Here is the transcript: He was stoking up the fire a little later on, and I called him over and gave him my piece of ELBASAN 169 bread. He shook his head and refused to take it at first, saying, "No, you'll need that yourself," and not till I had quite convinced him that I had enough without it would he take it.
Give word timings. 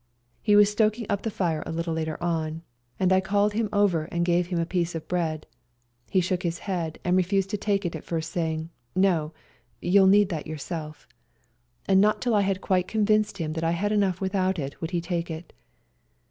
He 0.41 0.55
was 0.55 0.71
stoking 0.71 1.05
up 1.11 1.21
the 1.21 1.29
fire 1.29 1.61
a 1.63 1.71
little 1.71 1.93
later 1.93 2.17
on, 2.23 2.63
and 2.99 3.13
I 3.13 3.21
called 3.21 3.53
him 3.53 3.69
over 3.71 4.05
and 4.05 4.25
gave 4.25 4.47
him 4.47 4.57
my 4.57 4.63
piece 4.65 4.95
of 4.95 5.03
ELBASAN 5.03 5.43
169 6.09 6.09
bread. 6.09 6.09
He 6.09 6.21
shook 6.21 6.41
his 6.41 6.59
head 6.65 6.97
and 7.05 7.15
refused 7.15 7.51
to 7.51 7.57
take 7.57 7.85
it 7.85 7.95
at 7.95 8.03
first, 8.03 8.31
saying, 8.31 8.71
"No, 8.95 9.31
you'll 9.79 10.07
need 10.07 10.29
that 10.29 10.47
yourself," 10.47 11.07
and 11.85 12.01
not 12.01 12.19
till 12.19 12.33
I 12.33 12.41
had 12.41 12.61
quite 12.61 12.87
convinced 12.87 13.37
him 13.37 13.53
that 13.53 13.63
I 13.63 13.73
had 13.77 13.91
enough 13.91 14.19
without 14.19 14.57
it 14.57 14.81
would 14.81 14.89
he 14.89 15.01
take 15.01 15.29
it. 15.29 15.53